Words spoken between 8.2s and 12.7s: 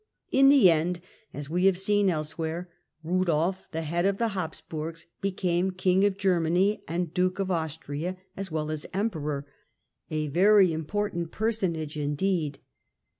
as well as Emperor, a very important personage indeed.